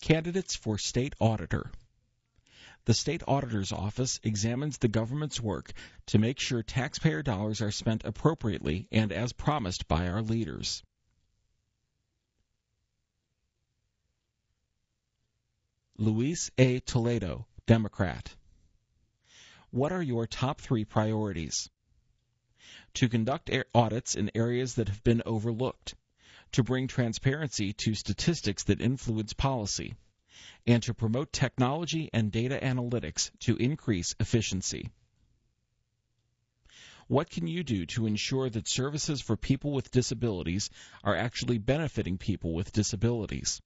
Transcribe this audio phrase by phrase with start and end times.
[0.00, 1.70] Candidates for State Auditor.
[2.86, 5.72] The State Auditor's Office examines the government's work
[6.06, 10.82] to make sure taxpayer dollars are spent appropriately and as promised by our leaders.
[15.98, 16.80] Luis A.
[16.80, 18.34] Toledo, Democrat.
[19.70, 21.68] What are your top three priorities?
[22.94, 25.94] To conduct audits in areas that have been overlooked
[26.52, 29.94] to bring transparency to statistics that influence policy,
[30.66, 34.90] and to promote technology and data analytics to increase efficiency.
[37.06, 40.70] What can you do to ensure that services for people with disabilities
[41.02, 43.60] are actually benefiting people with disabilities?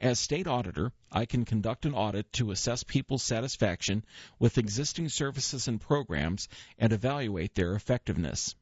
[0.00, 4.04] As state auditor, I can conduct an audit to assess people's satisfaction
[4.40, 8.56] with existing services and programs and evaluate their effectiveness.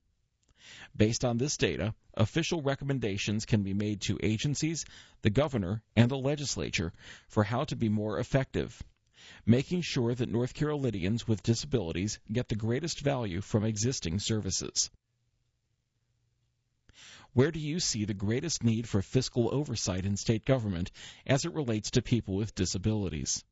[0.96, 4.84] Based on this data, official recommendations can be made to agencies,
[5.22, 6.92] the governor, and the legislature
[7.28, 8.82] for how to be more effective,
[9.46, 14.91] making sure that North Carolinians with disabilities get the greatest value from existing services.
[17.32, 20.91] Where do you see the greatest need for fiscal oversight in state government
[21.26, 23.42] as it relates to people with disabilities?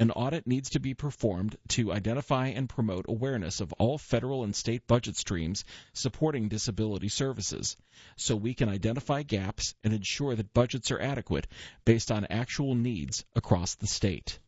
[0.00, 4.56] An audit needs to be performed to identify and promote awareness of all federal and
[4.56, 7.76] state budget streams supporting disability services,
[8.16, 11.46] so we can identify gaps and ensure that budgets are adequate
[11.84, 14.38] based on actual needs across the state.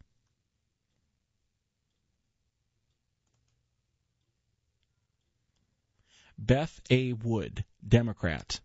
[6.39, 7.13] Beth A.
[7.13, 8.59] Wood, Democrat.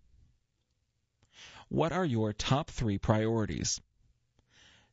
[1.68, 3.82] What are your top three priorities?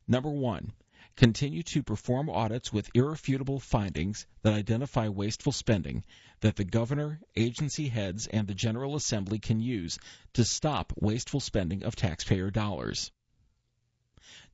[0.08, 0.72] Number one,
[1.16, 6.04] continue to perform audits with irrefutable findings that identify wasteful spending
[6.40, 9.98] that the governor, agency heads, and the General Assembly can use
[10.32, 13.12] to stop wasteful spending of taxpayer dollars.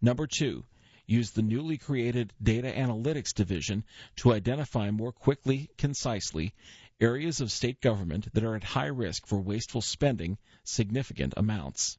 [0.03, 0.65] Number two,
[1.07, 3.85] use the newly created Data Analytics Division
[4.17, 6.55] to identify more quickly, concisely,
[7.01, 11.99] areas of state government that are at high risk for wasteful spending significant amounts.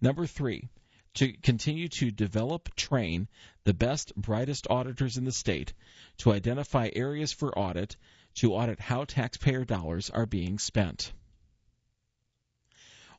[0.00, 0.68] Number three,
[1.14, 3.28] to continue to develop, train
[3.64, 5.72] the best, brightest auditors in the state
[6.18, 7.96] to identify areas for audit,
[8.34, 11.12] to audit how taxpayer dollars are being spent.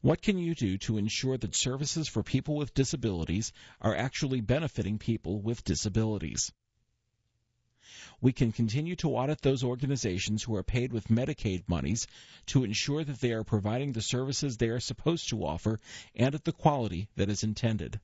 [0.01, 3.51] What can you do to ensure that services for people with disabilities
[3.81, 6.51] are actually benefiting people with disabilities?
[8.21, 12.07] We can continue to audit those organizations who are paid with Medicaid monies
[12.47, 15.79] to ensure that they are providing the services they are supposed to offer
[16.15, 17.99] and at the quality that is intended.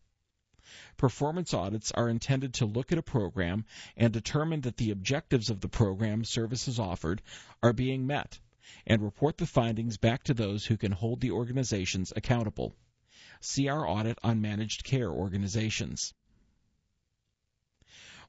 [0.97, 3.66] Performance audits are intended to look at a program
[3.97, 7.22] and determine that the objectives of the program services offered
[7.64, 8.40] are being met
[8.86, 12.75] and report the findings back to those who can hold the organizations accountable.
[13.41, 16.14] See our audit on managed care organizations.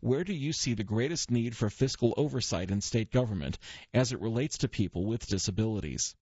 [0.03, 3.57] Where do you see the greatest need for fiscal oversight in state government
[3.95, 6.17] as it relates to people with disabilities?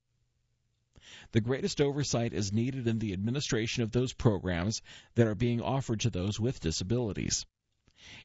[1.32, 4.82] The greatest oversight is needed in the administration of those programs
[5.14, 7.46] that are being offered to those with disabilities.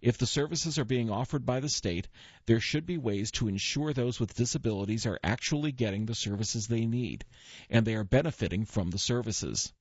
[0.01, 2.09] If the services are being offered by the state,
[2.47, 6.85] there should be ways to ensure those with disabilities are actually getting the services they
[6.85, 7.23] need,
[7.69, 9.71] and they are benefiting from the services.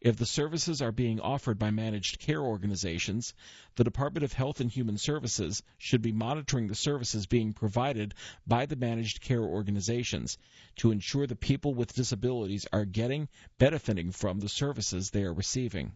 [0.00, 3.34] If the services are being offered by managed care organizations,
[3.76, 8.14] the Department of Health and Human Services should be monitoring the services being provided
[8.46, 10.38] by the managed care organizations
[10.76, 15.92] to ensure the people with disabilities are getting, benefiting from the services they are receiving.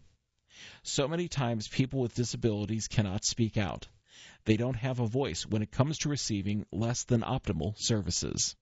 [0.83, 3.87] So many times people with disabilities cannot speak out.
[4.45, 8.55] They don't have a voice when it comes to receiving less than optimal services.